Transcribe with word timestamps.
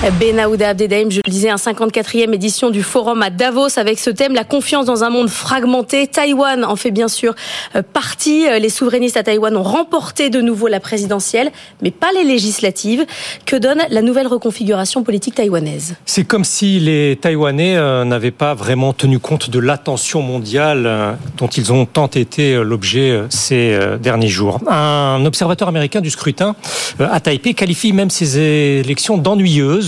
Benahouda 0.00 0.68
Abdedaim, 0.68 1.10
je 1.10 1.20
le 1.26 1.30
disais, 1.30 1.50
un 1.50 1.56
54e 1.56 2.32
édition 2.32 2.70
du 2.70 2.84
forum 2.84 3.20
à 3.20 3.30
Davos 3.30 3.80
avec 3.80 3.98
ce 3.98 4.10
thème, 4.10 4.32
la 4.32 4.44
confiance 4.44 4.86
dans 4.86 5.02
un 5.02 5.10
monde 5.10 5.28
fragmenté. 5.28 6.06
Taïwan 6.06 6.64
en 6.64 6.76
fait 6.76 6.92
bien 6.92 7.08
sûr 7.08 7.34
euh, 7.74 7.82
partie. 7.82 8.46
Les 8.60 8.68
souverainistes 8.68 9.16
à 9.16 9.24
Taïwan 9.24 9.56
ont 9.56 9.64
remporté 9.64 10.30
de 10.30 10.40
nouveau 10.40 10.68
la 10.68 10.78
présidentielle, 10.78 11.50
mais 11.82 11.90
pas 11.90 12.12
les 12.14 12.22
législatives. 12.22 13.04
Que 13.44 13.56
donne 13.56 13.82
la 13.90 14.00
nouvelle 14.00 14.28
reconfiguration 14.28 15.02
politique 15.02 15.34
taïwanaise? 15.34 15.96
C'est 16.06 16.24
comme 16.24 16.44
si 16.44 16.78
les 16.78 17.18
Taïwanais 17.20 17.76
euh, 17.76 18.04
n'avaient 18.04 18.30
pas 18.30 18.54
vraiment 18.54 18.92
tenu 18.92 19.18
compte 19.18 19.50
de 19.50 19.58
l'attention 19.58 20.22
mondiale 20.22 20.84
euh, 20.86 21.12
dont 21.38 21.48
ils 21.48 21.72
ont 21.72 21.86
tant 21.86 22.06
été 22.06 22.54
l'objet 22.62 23.20
ces 23.30 23.76
derniers 24.00 24.28
jours. 24.28 24.60
Un 24.68 25.24
observateur 25.26 25.66
américain 25.66 26.00
du 26.00 26.10
scrutin 26.10 26.54
à 27.00 27.18
Taipei 27.18 27.54
qualifie 27.54 27.92
même 27.92 28.10
ces 28.10 28.38
élections 28.38 29.18
d'ennuyeuses 29.18 29.87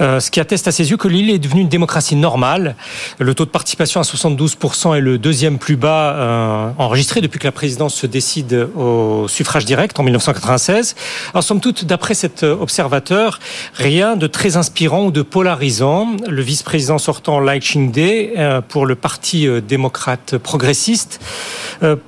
euh, 0.00 0.20
ce 0.20 0.30
qui 0.30 0.40
atteste 0.40 0.68
à 0.68 0.72
ses 0.72 0.90
yeux 0.90 0.96
que 0.96 1.08
l'île 1.08 1.30
est 1.30 1.38
devenue 1.38 1.62
une 1.62 1.68
démocratie 1.68 2.16
normale. 2.16 2.76
Le 3.18 3.34
taux 3.34 3.44
de 3.44 3.50
participation 3.50 4.00
à 4.00 4.04
72% 4.04 4.96
est 4.96 5.00
le 5.00 5.18
deuxième 5.18 5.58
plus 5.58 5.76
bas 5.76 6.14
euh, 6.14 6.70
enregistré 6.78 7.20
depuis 7.20 7.38
que 7.38 7.46
la 7.46 7.52
présidence 7.52 7.94
se 7.94 8.06
décide 8.06 8.68
au 8.76 9.26
suffrage 9.28 9.64
direct 9.64 9.98
en 9.98 10.02
1996. 10.02 10.94
Alors 11.32 11.42
somme 11.42 11.60
toute, 11.60 11.84
d'après 11.84 12.14
cet 12.14 12.42
observateur, 12.42 13.38
rien 13.74 14.16
de 14.16 14.26
très 14.26 14.56
inspirant 14.56 15.06
ou 15.06 15.10
de 15.10 15.22
polarisant. 15.22 16.16
Le 16.28 16.42
vice-président 16.42 16.98
sortant 16.98 17.40
Lai 17.40 17.60
Ching-te 17.60 18.38
euh, 18.38 18.60
pour 18.60 18.86
le 18.86 18.94
Parti 18.94 19.48
démocrate 19.66 20.38
progressiste 20.38 21.20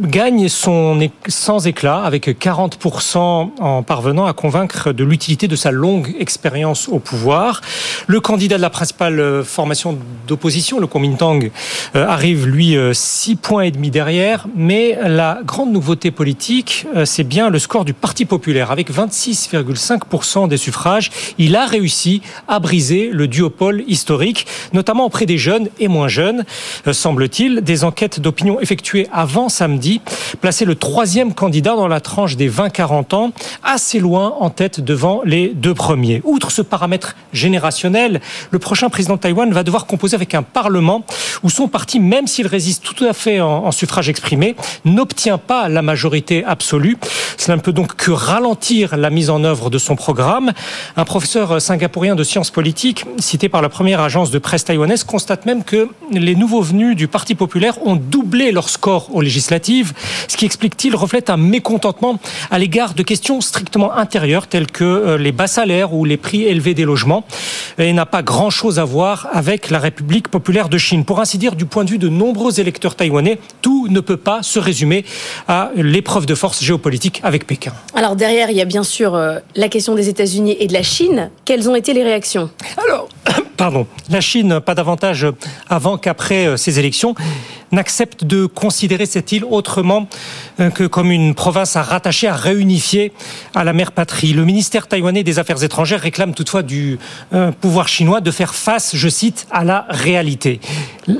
gagne 0.00 0.48
son 0.48 0.98
sans 1.28 1.66
éclat 1.66 2.02
avec 2.02 2.28
40% 2.28 3.50
en 3.58 3.82
parvenant 3.82 4.26
à 4.26 4.32
convaincre 4.32 4.92
de 4.92 5.04
l'utilité 5.04 5.48
de 5.48 5.56
sa 5.56 5.70
longue 5.70 6.14
expérience 6.18 6.88
au 6.88 6.98
pouvoir. 6.98 7.09
Le 7.12 8.20
candidat 8.20 8.56
de 8.56 8.62
la 8.62 8.70
principale 8.70 9.20
euh, 9.20 9.44
formation 9.44 9.98
d'opposition, 10.26 10.78
le 10.78 10.86
Kuomintang, 10.86 11.50
euh, 11.96 12.06
arrive 12.06 12.46
lui 12.46 12.76
euh, 12.76 12.92
six 12.92 13.36
points 13.36 13.62
et 13.62 13.70
demi 13.70 13.90
derrière. 13.90 14.46
Mais 14.54 14.98
la 15.02 15.40
grande 15.44 15.72
nouveauté 15.72 16.10
politique, 16.10 16.86
c'est 17.04 17.24
bien 17.24 17.50
le 17.50 17.58
score 17.58 17.84
du 17.84 17.94
Parti 17.94 18.24
populaire. 18.24 18.70
Avec 18.70 18.92
26,5% 18.92 20.48
des 20.48 20.56
suffrages, 20.56 21.10
il 21.38 21.56
a 21.56 21.66
réussi 21.66 22.22
à 22.48 22.58
briser 22.58 23.10
le 23.12 23.28
duopole 23.28 23.82
historique, 23.86 24.46
notamment 24.72 25.06
auprès 25.06 25.26
des 25.26 25.38
jeunes 25.38 25.68
et 25.78 25.88
moins 25.88 26.08
jeunes, 26.08 26.44
semble-t-il. 26.90 27.60
Des 27.60 27.84
enquêtes 27.84 28.20
d'opinion 28.20 28.60
effectuées 28.60 29.08
avant 29.12 29.48
samedi 29.48 30.00
plaçaient 30.40 30.64
le 30.64 30.74
troisième 30.74 31.34
candidat 31.34 31.76
dans 31.76 31.88
la 31.88 32.00
tranche 32.00 32.36
des 32.36 32.50
20-40 32.50 33.14
ans, 33.14 33.32
assez 33.62 33.98
loin 33.98 34.34
en 34.38 34.50
tête 34.50 34.80
devant 34.80 35.22
les 35.24 35.48
deux 35.48 35.74
premiers. 35.74 36.22
Outre 36.24 36.50
ce 36.50 36.62
paramètre 36.62 36.99
générationnel, 37.32 38.20
le 38.50 38.58
prochain 38.58 38.88
président 38.88 39.14
de 39.14 39.20
Taïwan 39.20 39.52
va 39.52 39.62
devoir 39.62 39.86
composer 39.86 40.14
avec 40.14 40.34
un 40.34 40.42
parlement 40.42 41.04
où 41.42 41.50
son 41.50 41.68
parti, 41.68 42.00
même 42.00 42.26
s'il 42.26 42.46
résiste 42.46 42.82
tout 42.82 43.04
à 43.04 43.12
fait 43.12 43.40
en, 43.40 43.70
suffrage 43.72 44.08
exprimé, 44.08 44.56
n'obtient 44.84 45.38
pas 45.38 45.68
la 45.68 45.82
majorité 45.82 46.44
absolue. 46.44 46.98
Cela 47.36 47.56
ne 47.56 47.62
peut 47.62 47.72
donc 47.72 47.94
que 47.96 48.10
ralentir 48.10 48.96
la 48.96 49.10
mise 49.10 49.30
en 49.30 49.44
œuvre 49.44 49.70
de 49.70 49.78
son 49.78 49.96
programme. 49.96 50.52
Un 50.96 51.04
professeur 51.04 51.60
singapourien 51.60 52.14
de 52.14 52.24
sciences 52.24 52.50
politiques, 52.50 53.04
cité 53.18 53.48
par 53.48 53.62
la 53.62 53.68
première 53.68 54.00
agence 54.00 54.30
de 54.30 54.38
presse 54.38 54.64
taïwanaise, 54.64 55.04
constate 55.04 55.46
même 55.46 55.64
que 55.64 55.88
les 56.12 56.34
nouveaux 56.34 56.62
venus 56.62 56.96
du 56.96 57.08
Parti 57.08 57.34
populaire 57.34 57.84
ont 57.86 57.96
doublé 57.96 58.52
leur 58.52 58.68
score 58.68 59.14
aux 59.14 59.20
législatives, 59.20 59.92
ce 60.28 60.36
qui 60.36 60.44
explique-t-il 60.44 60.94
reflète 60.96 61.30
un 61.30 61.36
mécontentement 61.36 62.18
à 62.50 62.58
l'égard 62.58 62.94
de 62.94 63.02
questions 63.02 63.40
strictement 63.40 63.92
intérieures 63.92 64.46
telles 64.46 64.70
que 64.70 64.84
euh, 64.84 65.18
les 65.18 65.32
bas 65.32 65.46
salaires 65.46 65.94
ou 65.94 66.04
les 66.04 66.16
prix 66.16 66.42
élevés 66.42 66.74
des 66.74 66.84
logements 66.90 67.24
et 67.78 67.92
n'a 67.92 68.06
pas 68.06 68.22
grand-chose 68.22 68.78
à 68.78 68.84
voir 68.84 69.28
avec 69.32 69.70
la 69.70 69.78
République 69.78 70.28
populaire 70.28 70.68
de 70.68 70.78
Chine. 70.78 71.04
Pour 71.04 71.20
ainsi 71.20 71.38
dire, 71.38 71.54
du 71.54 71.66
point 71.66 71.84
de 71.84 71.90
vue 71.90 71.98
de 71.98 72.08
nombreux 72.08 72.60
électeurs 72.60 72.94
taïwanais, 72.94 73.38
tout 73.62 73.86
ne 73.88 74.00
peut 74.00 74.16
pas 74.30 74.42
se 74.42 74.58
résumer 74.58 75.04
à 75.48 75.70
l'épreuve 75.76 76.26
de 76.26 76.34
force 76.34 76.62
géopolitique 76.62 77.20
avec 77.22 77.46
Pékin. 77.46 77.72
Alors 77.94 78.16
derrière, 78.16 78.50
il 78.50 78.56
y 78.56 78.60
a 78.60 78.64
bien 78.76 78.82
sûr 78.82 79.14
euh, 79.14 79.38
la 79.54 79.68
question 79.68 79.94
des 79.94 80.08
États-Unis 80.08 80.56
et 80.58 80.66
de 80.66 80.72
la 80.72 80.82
Chine. 80.82 81.30
Quelles 81.44 81.68
ont 81.68 81.74
été 81.74 81.94
les 81.94 82.02
réactions? 82.02 82.50
Alors, 82.84 83.08
pardon, 83.60 83.86
la 84.08 84.22
Chine, 84.22 84.58
pas 84.60 84.74
davantage 84.74 85.26
avant 85.68 85.98
qu'après 85.98 86.46
euh, 86.46 86.56
ces 86.56 86.78
élections 86.78 87.14
n'accepte 87.72 88.24
de 88.24 88.46
considérer 88.46 89.04
cette 89.04 89.32
île 89.32 89.44
autrement 89.44 90.08
euh, 90.60 90.70
que 90.70 90.84
comme 90.84 91.10
une 91.10 91.34
province 91.34 91.76
à 91.76 91.82
rattacher, 91.82 92.26
à 92.26 92.34
réunifier 92.34 93.12
à 93.54 93.62
la 93.62 93.74
mère 93.74 93.92
patrie. 93.92 94.32
Le 94.32 94.46
ministère 94.46 94.86
taïwanais 94.86 95.24
des 95.24 95.38
Affaires 95.38 95.62
étrangères 95.62 96.00
réclame 96.00 96.32
toutefois 96.32 96.62
du 96.62 96.98
euh, 97.34 97.52
pouvoir 97.52 97.86
chinois 97.86 98.22
de 98.22 98.30
faire 98.30 98.54
face, 98.54 98.96
je 98.96 99.08
cite, 99.10 99.46
à 99.50 99.62
la 99.62 99.84
réalité. 99.90 100.58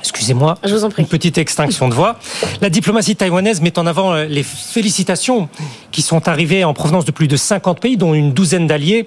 Excusez-moi, 0.00 0.56
une 0.98 1.06
petite 1.06 1.36
extinction 1.36 1.88
de 1.88 1.94
voix. 1.94 2.18
La 2.62 2.70
diplomatie 2.70 3.16
taïwanaise 3.16 3.60
met 3.60 3.78
en 3.78 3.86
avant 3.86 4.14
les 4.14 4.42
félicitations 4.42 5.48
qui 5.94 6.02
sont 6.02 6.28
arrivées 6.28 6.64
en 6.64 6.74
provenance 6.74 7.04
de 7.04 7.12
plus 7.12 7.28
de 7.28 7.36
50 7.36 7.78
pays, 7.78 7.96
dont 7.96 8.14
une 8.14 8.32
douzaine 8.32 8.66
d'alliés, 8.66 9.06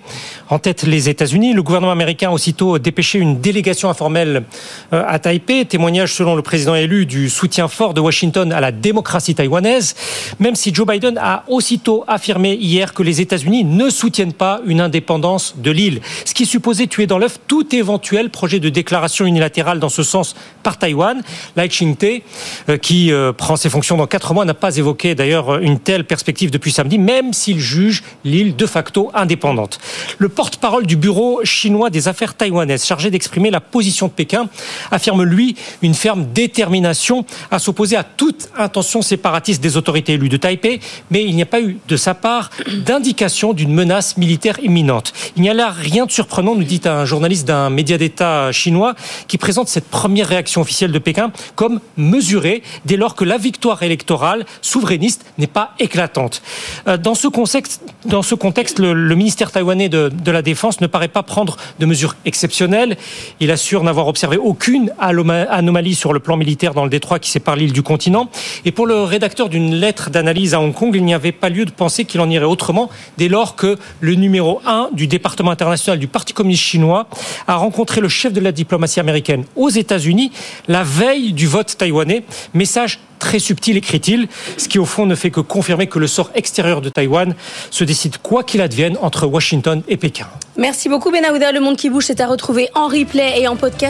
en 0.50 0.58
tête 0.58 0.84
les 0.84 1.10
États-Unis. 1.10 1.54
Le 1.54 1.62
gouvernement 1.62 1.92
américain 1.92 2.30
a 2.30 2.32
aussitôt 2.32 2.80
dépêché 2.80 3.20
une 3.20 3.42
délégation 3.42 3.90
informelle 3.90 4.46
euh, 4.94 5.04
à 5.06 5.20
Taipei, 5.20 5.66
témoignage 5.66 6.14
selon 6.14 6.36
le 6.36 6.42
président 6.42 6.74
élu 6.74 7.06
du 7.06 7.30
soutien 7.30 7.68
fort 7.68 7.94
de 7.94 8.02
Washington 8.02 8.52
à 8.52 8.62
la 8.62 8.72
démocratie 8.72 9.36
taïwanaise, 9.36 9.96
même 10.40 10.56
si 10.56 10.74
Joe 10.74 10.88
Biden 10.88 11.20
a 11.22 11.44
aussitôt 11.48 12.06
affirmé 12.08 12.56
hier 12.56 12.94
que 12.94 13.04
les 13.04 13.22
États-Unis 13.22 13.66
ne 13.66 13.90
soutiennent 13.90 14.34
pas 14.34 14.62
une 14.66 14.82
indépendance 14.82 15.56
de 15.58 15.72
l'île, 15.72 16.02
ce 16.26 16.34
qui 16.34 16.46
supposait 16.46 16.88
tuer 16.88 17.06
dans 17.06 17.18
l'œuf 17.18 17.38
tout 17.48 17.76
éventuel 17.76 18.30
projet 18.30 18.60
de 18.60 18.70
déclaration 18.70 19.26
unilatérale 19.26 19.80
dans 19.80 19.90
ce 19.90 20.04
sens 20.04 20.36
par 20.64 20.78
Taïwan 20.78 20.88
Taïwan. 20.88 21.22
Lai 21.58 21.70
Ching-te, 21.70 22.22
euh, 22.70 22.78
qui 22.78 23.12
euh, 23.12 23.34
prend 23.34 23.58
ses 23.58 23.70
fonctions 23.70 23.98
dans 23.98 24.08
quatre 24.08 24.34
mois, 24.34 24.46
n'a 24.46 24.54
pas 24.54 24.78
évoqué 24.78 25.16
d'ailleurs 25.16 25.58
une 25.58 25.80
telle 25.80 26.06
perspective 26.06 26.50
depuis 26.50 26.72
samedi, 26.78 27.00
même 27.00 27.34
s'il 27.34 27.60
juge 27.60 28.04
l'île 28.24 28.56
de 28.56 28.66
facto 28.68 29.10
indépendante. 29.14 29.80
Le 30.20 30.30
porte-parole 30.30 30.86
du 30.86 30.96
bureau 30.96 31.42
chinois 31.44 31.90
des 31.90 32.08
affaires 32.08 32.36
taïwanaises, 32.36 32.86
chargé 32.86 33.10
d'exprimer 33.10 33.50
la 33.50 33.60
position 33.60 34.08
de 34.08 34.12
Pékin, 34.12 34.48
affirme 34.92 35.24
lui 35.24 35.56
une 35.82 35.96
ferme 35.96 36.28
détermination 36.34 37.26
à 37.50 37.58
s'opposer 37.58 37.96
à 37.96 38.04
toute 38.04 38.50
intention 38.56 39.02
séparatiste 39.02 39.62
des 39.62 39.76
autorités 39.76 40.14
élues 40.14 40.30
de 40.30 40.38
Taipei, 40.38 40.80
mais 41.10 41.24
il 41.24 41.36
n'y 41.36 41.42
a 41.42 41.48
pas 41.48 41.62
eu 41.62 41.80
de 41.88 41.98
sa 41.98 42.14
part 42.14 42.52
d'indication 42.86 43.54
d'une 43.54 43.74
menace 43.74 44.18
militaire 44.18 44.60
imminente. 44.62 45.14
Il 45.36 45.42
n'y 45.42 45.50
a 45.50 45.56
là 45.56 45.72
rien 45.72 46.06
de 46.06 46.12
surprenant, 46.12 46.54
nous 46.54 46.64
dit 46.64 46.82
un 46.86 47.06
journaliste 47.06 47.48
d'un 47.48 47.72
média 47.72 47.98
d'État 47.98 48.52
chinois 48.52 48.94
qui 49.28 49.40
présente 49.40 49.68
cette 49.68 49.88
première 49.90 50.28
réaction 50.28 50.62
officielle 50.62 50.92
de 50.92 51.00
Pékin 51.00 51.32
comme 51.56 51.80
mesurée 51.98 52.62
dès 52.86 52.98
lors 52.98 53.16
que 53.16 53.26
la 53.26 53.38
victoire 53.38 53.82
électorale 53.82 54.46
souverainiste 54.62 55.26
n'est 55.40 55.48
pas 55.48 55.74
éclatante. 55.80 56.42
Euh, 56.88 56.98
dans 56.98 57.16
ce 57.16 57.28
contexte, 57.28 58.80
le, 58.80 59.16
ministère 59.16 59.52
taïwanais 59.52 59.90
de, 59.90 60.10
de, 60.10 60.32
la 60.32 60.42
Défense 60.42 60.82
ne 60.82 60.88
paraît 60.88 61.08
pas 61.08 61.24
prendre 61.24 61.58
de 61.80 61.86
mesures 61.86 62.16
exceptionnelles. 62.26 62.98
Il 63.40 63.52
assure 63.52 63.84
n'avoir 63.84 64.08
observé 64.08 64.38
aucune 64.38 64.92
anomalie 65.00 65.96
sur 65.96 66.14
le 66.14 66.20
plan 66.20 66.38
militaire 66.38 66.74
dans 66.74 66.84
le 66.84 66.90
détroit 66.90 67.20
qui 67.20 67.30
sépare 67.30 67.56
l'île 67.56 67.74
du 67.74 67.82
continent. 67.82 68.30
Et 68.66 68.72
pour 68.72 68.88
le 68.88 69.04
rédacteur 69.04 69.50
d'une 69.50 69.76
lettre 69.76 70.10
d'analyse 70.10 70.54
à 70.54 70.62
Hong 70.62 70.74
Kong, 70.74 70.92
il 70.96 71.04
n'y 71.04 71.14
avait 71.14 71.32
pas 71.32 71.50
lieu 71.50 71.66
de 71.66 71.72
penser 71.72 72.06
qu'il 72.06 72.22
en 72.22 72.30
irait 72.30 72.46
autrement 72.46 72.90
dès 73.18 73.28
lors 73.28 73.56
que 73.56 73.78
le 74.00 74.16
numéro 74.16 74.62
1 74.66 74.90
du 74.94 75.08
département 75.08 75.52
international 75.52 76.00
du 76.00 76.08
Parti 76.08 76.34
communiste 76.34 76.64
chinois 76.64 77.08
a 77.48 77.56
rencontré 77.56 78.02
le 78.02 78.10
chef 78.10 78.34
de 78.34 78.40
la 78.40 78.52
diplomatie 78.52 79.00
américaine 79.00 79.46
aux 79.56 79.70
États-Unis 79.70 80.32
la 80.68 80.84
veille 80.84 81.34
du 81.34 81.48
vote 81.48 81.76
taïwanais. 81.78 82.24
Message 82.54 83.00
très 83.20 83.40
subtil, 83.40 83.78
écrit-il, 83.78 84.28
ce 84.58 84.68
qui 84.68 84.80
au 84.80 84.86
fond 84.86 85.06
ne 85.06 85.16
fait 85.16 85.32
que 85.32 85.40
confirmer 85.40 85.88
que 85.88 86.00
le 86.00 86.08
sort 86.08 86.32
extérieur 86.36 86.82
de 86.82 86.90
Taïwan 86.90 87.36
se 87.72 87.84
décide 87.84 88.18
quoi 88.18 88.44
qu'il 88.44 88.62
advienne 88.62 88.98
entre 89.02 89.26
Washington 89.28 89.82
et 89.88 89.98
Pékin. 89.98 90.28
Merci 90.58 90.90
beaucoup 90.90 91.12
Benahouda. 91.12 91.52
Le 91.52 91.60
monde 91.60 91.78
qui 91.78 91.90
bouge, 91.90 92.06
c'est 92.06 92.20
à 92.20 92.28
retrouver 92.28 92.70
en 92.74 92.88
replay 92.88 93.42
et 93.42 93.48
en 93.48 93.56
podcast. 93.56 93.86